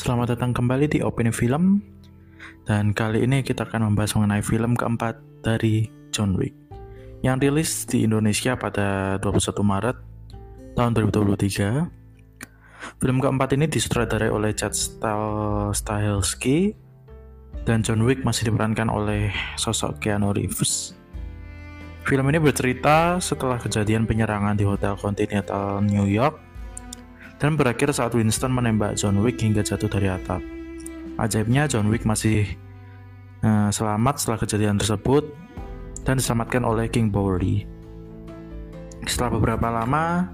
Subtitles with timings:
[0.00, 1.84] selamat datang kembali di Opini Film.
[2.64, 6.56] Dan kali ini kita akan membahas mengenai film keempat dari John Wick
[7.20, 9.96] Yang rilis di Indonesia pada 21 Maret
[10.72, 14.72] tahun 2023 Film keempat ini disutradarai oleh Chad
[15.76, 16.72] Stahelski
[17.68, 19.28] Dan John Wick masih diperankan oleh
[19.60, 20.96] sosok Keanu Reeves.
[22.08, 26.49] Film ini bercerita setelah kejadian penyerangan di Hotel Continental New York
[27.40, 30.44] dan berakhir saat Winston menembak John Wick hingga jatuh dari atap.
[31.16, 32.44] Ajaibnya John Wick masih
[33.40, 35.24] uh, selamat setelah kejadian tersebut
[36.04, 37.64] dan diselamatkan oleh King Bowery.
[39.08, 40.28] Setelah beberapa lama,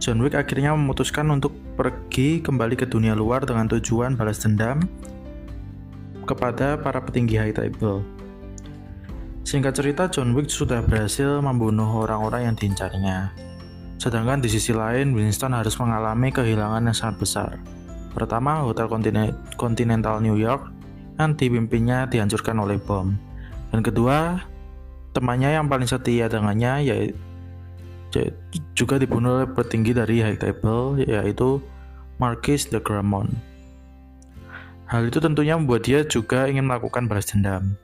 [0.00, 4.80] John Wick akhirnya memutuskan untuk pergi kembali ke dunia luar dengan tujuan balas dendam
[6.24, 8.00] kepada para petinggi high table.
[9.44, 13.47] Singkat cerita, John Wick sudah berhasil membunuh orang-orang yang diincarnya.
[13.98, 17.50] Sedangkan di sisi lain, Winston harus mengalami kehilangan yang sangat besar.
[18.14, 18.86] Pertama, Hotel
[19.58, 20.70] Continental New York
[21.18, 23.10] yang dipimpinnya dihancurkan oleh bom.
[23.74, 24.38] Dan kedua,
[25.12, 27.18] temannya yang paling setia dengannya yaitu
[28.72, 31.60] juga dibunuh oleh petinggi dari High Table yaitu
[32.16, 33.28] Marquis de Gramont.
[34.88, 37.76] Hal itu tentunya membuat dia juga ingin melakukan balas dendam.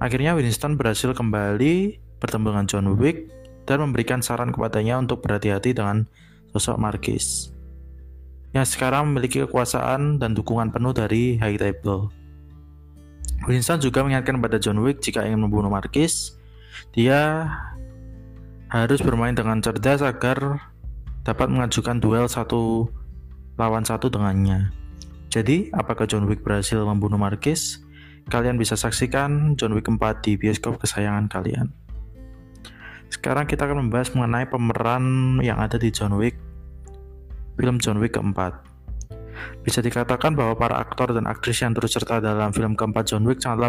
[0.00, 3.28] Akhirnya Winston berhasil kembali bertemu dengan John Wick
[3.64, 6.06] dan memberikan saran kepadanya untuk berhati-hati dengan
[6.52, 7.52] sosok Marquis
[8.52, 12.12] yang sekarang memiliki kekuasaan dan dukungan penuh dari High Table.
[13.48, 16.36] Winston juga mengingatkan kepada John Wick jika ingin membunuh Marquis,
[16.94, 17.48] dia
[18.70, 20.68] harus bermain dengan cerdas agar
[21.26, 22.86] dapat mengajukan duel satu
[23.56, 24.70] lawan satu dengannya.
[25.32, 27.80] Jadi, apakah John Wick berhasil membunuh Marquis?
[28.28, 31.72] Kalian bisa saksikan John Wick 4 di bioskop kesayangan kalian.
[33.12, 36.32] Sekarang kita akan membahas mengenai pemeran yang ada di John Wick,
[37.60, 38.56] film John Wick keempat.
[39.60, 43.44] Bisa dikatakan bahwa para aktor dan aktris yang terus serta dalam film keempat John Wick
[43.44, 43.68] sangatlah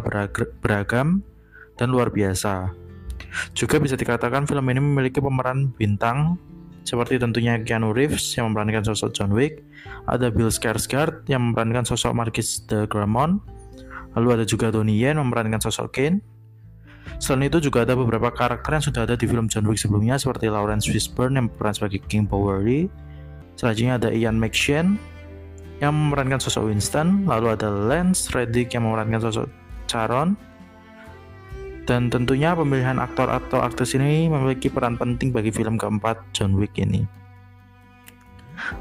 [0.63, 1.27] beragam
[1.75, 2.71] dan luar biasa.
[3.51, 6.39] Juga bisa dikatakan film ini memiliki pemeran bintang
[6.87, 9.59] seperti tentunya Keanu Reeves yang memerankan sosok John Wick,
[10.07, 13.43] ada Bill Skarsgård yang memerankan sosok Marquis de Gramont,
[14.15, 16.19] lalu ada juga Donnie Yen memerankan sosok Kane,
[17.19, 20.51] Selain itu juga ada beberapa karakter yang sudah ada di film John Wick sebelumnya seperti
[20.51, 22.91] Lawrence Fishburne yang berperan sebagai King Bowery.
[23.55, 24.97] Selanjutnya ada Ian McShane
[25.79, 29.47] yang memerankan sosok Winston, lalu ada Lance Reddick yang memerankan sosok
[29.87, 30.35] Charon.
[31.83, 36.79] Dan tentunya pemilihan aktor atau aktris ini memiliki peran penting bagi film keempat John Wick
[36.79, 37.03] ini.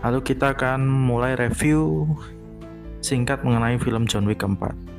[0.06, 2.06] Lalu kita akan mulai review
[3.02, 4.91] singkat mengenai film John Wick keempat.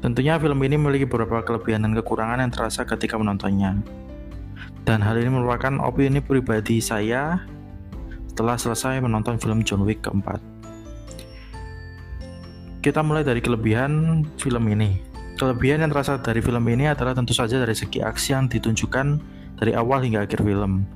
[0.00, 3.76] Tentunya film ini memiliki beberapa kelebihan dan kekurangan yang terasa ketika menontonnya.
[4.88, 7.44] Dan hal ini merupakan opini pribadi saya
[8.32, 10.40] setelah selesai menonton film John Wick keempat.
[12.80, 14.96] Kita mulai dari kelebihan film ini.
[15.36, 19.06] Kelebihan yang terasa dari film ini adalah tentu saja dari segi aksi yang ditunjukkan
[19.60, 20.88] dari awal hingga akhir film.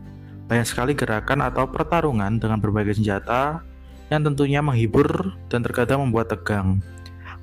[0.49, 3.61] Banyak sekali gerakan atau pertarungan dengan berbagai senjata
[4.09, 6.81] yang tentunya menghibur dan terkadang membuat tegang.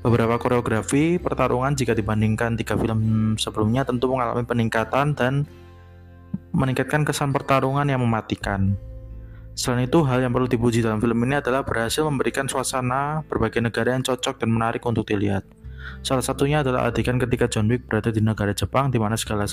[0.01, 5.45] Beberapa koreografi pertarungan jika dibandingkan tiga film sebelumnya tentu mengalami peningkatan dan
[6.57, 8.73] meningkatkan kesan pertarungan yang mematikan.
[9.53, 13.93] Selain itu, hal yang perlu dipuji dalam film ini adalah berhasil memberikan suasana berbagai negara
[13.93, 15.45] yang cocok dan menarik untuk dilihat.
[16.01, 19.45] Salah satunya adalah adegan ketika John Wick berada di negara Jepang di mana segala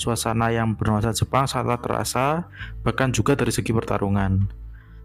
[0.00, 2.48] suasana yang bernuansa Jepang sangat terasa,
[2.80, 4.46] bahkan juga dari segi pertarungan.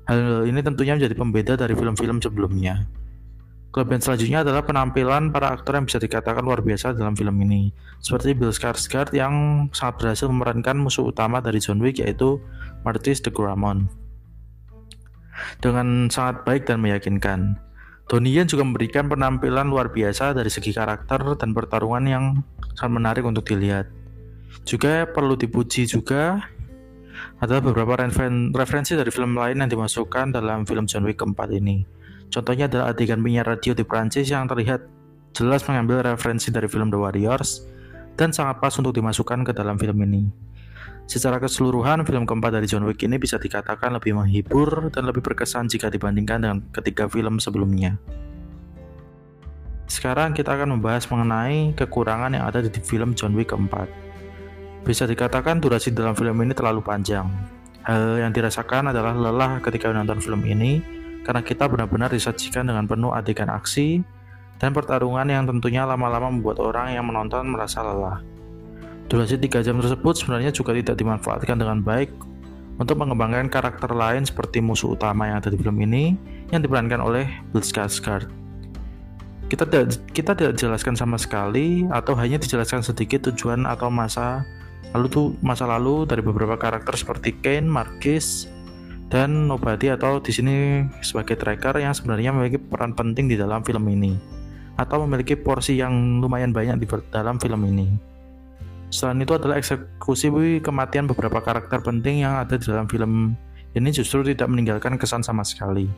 [0.08, 2.88] Hal ini tentunya menjadi pembeda dari film-film sebelumnya.
[3.72, 7.72] Kelebihan selanjutnya adalah penampilan para aktor yang bisa dikatakan luar biasa dalam film ini.
[8.04, 12.44] Seperti Bill Skarsgård yang sangat berhasil memerankan musuh utama dari John Wick yaitu
[12.84, 13.88] Martis de Gramont.
[15.64, 17.56] Dengan sangat baik dan meyakinkan.
[18.12, 22.26] Donnie Yen juga memberikan penampilan luar biasa dari segi karakter dan pertarungan yang
[22.76, 23.88] sangat menarik untuk dilihat.
[24.68, 26.44] Juga perlu dipuji juga
[27.40, 28.04] adalah beberapa
[28.52, 32.01] referensi dari film lain yang dimasukkan dalam film John Wick keempat ini.
[32.32, 34.88] Contohnya adalah adegan penyiar radio di Prancis yang terlihat
[35.36, 37.68] jelas mengambil referensi dari film The Warriors
[38.16, 40.32] dan sangat pas untuk dimasukkan ke dalam film ini.
[41.12, 45.68] Secara keseluruhan, film keempat dari John Wick ini bisa dikatakan lebih menghibur dan lebih berkesan
[45.68, 48.00] jika dibandingkan dengan ketiga film sebelumnya.
[49.92, 53.92] Sekarang kita akan membahas mengenai kekurangan yang ada di film John Wick keempat.
[54.88, 57.28] Bisa dikatakan durasi dalam film ini terlalu panjang.
[57.84, 63.14] Hal yang dirasakan adalah lelah ketika menonton film ini karena kita benar-benar disajikan dengan penuh
[63.14, 64.02] adegan aksi
[64.62, 68.22] dan pertarungan yang tentunya lama-lama membuat orang yang menonton merasa lelah.
[69.10, 72.14] Durasi 3 jam tersebut sebenarnya juga tidak dimanfaatkan dengan baik
[72.80, 76.18] untuk mengembangkan karakter lain seperti musuh utama yang ada di film ini
[76.50, 78.30] yang diperankan oleh Skarsgård.
[79.52, 84.48] Kita tidak kita tidak jelaskan sama sekali atau hanya dijelaskan sedikit tujuan atau masa
[84.96, 88.48] lalu tuh masa lalu dari beberapa karakter seperti Kane, Marquis,
[89.12, 93.84] dan Nobody atau di sini sebagai tracker yang sebenarnya memiliki peran penting di dalam film
[93.92, 94.16] ini
[94.80, 97.92] atau memiliki porsi yang lumayan banyak di dalam film ini.
[98.88, 100.32] Selain itu adalah eksekusi
[100.64, 103.36] kematian beberapa karakter penting yang ada di dalam film
[103.76, 105.92] ini justru tidak meninggalkan kesan sama sekali.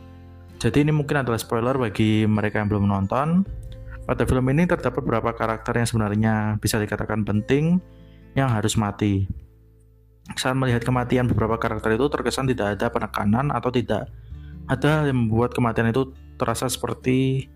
[0.58, 3.46] Jadi ini mungkin adalah spoiler bagi mereka yang belum menonton.
[4.04, 7.78] Pada film ini terdapat beberapa karakter yang sebenarnya bisa dikatakan penting
[8.36, 9.24] yang harus mati
[10.32, 14.08] saat melihat kematian beberapa karakter itu terkesan tidak ada penekanan atau tidak
[14.64, 17.52] ada yang membuat kematian itu terasa seperti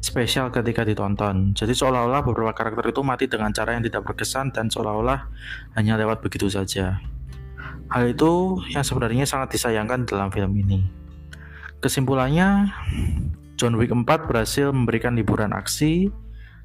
[0.00, 1.52] spesial ketika ditonton.
[1.52, 5.28] Jadi seolah-olah beberapa karakter itu mati dengan cara yang tidak berkesan dan seolah-olah
[5.76, 6.96] hanya lewat begitu saja.
[7.92, 10.82] Hal itu yang sebenarnya sangat disayangkan dalam film ini.
[11.78, 12.72] Kesimpulannya,
[13.60, 16.08] John Wick 4 berhasil memberikan liburan aksi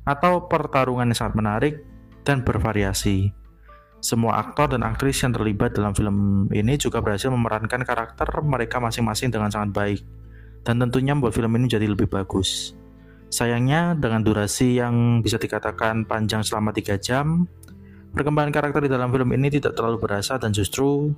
[0.07, 1.73] atau pertarungan yang sangat menarik
[2.25, 3.40] dan bervariasi.
[4.01, 9.29] Semua aktor dan aktris yang terlibat dalam film ini juga berhasil memerankan karakter mereka masing-masing
[9.29, 10.01] dengan sangat baik,
[10.65, 12.73] dan tentunya membuat film ini jadi lebih bagus.
[13.29, 17.45] Sayangnya, dengan durasi yang bisa dikatakan panjang selama 3 jam,
[18.11, 21.13] perkembangan karakter di dalam film ini tidak terlalu berasa dan justru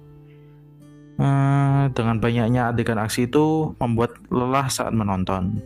[1.18, 5.58] eh, dengan banyaknya adegan aksi itu membuat lelah saat menonton.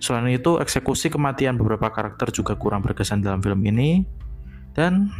[0.00, 4.02] Selain itu, eksekusi kematian beberapa karakter juga kurang berkesan dalam film ini,
[4.74, 5.12] dan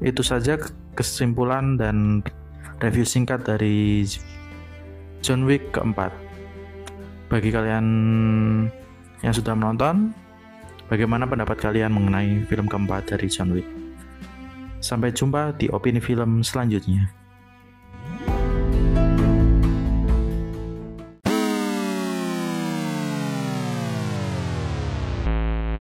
[0.00, 0.60] itu saja
[0.96, 2.20] kesimpulan dan
[2.80, 4.04] review singkat dari
[5.24, 6.12] John Wick keempat.
[7.26, 7.86] Bagi kalian
[9.24, 10.14] yang sudah menonton,
[10.86, 13.66] bagaimana pendapat kalian mengenai film keempat dari John Wick?
[14.78, 17.25] Sampai jumpa di opini film selanjutnya.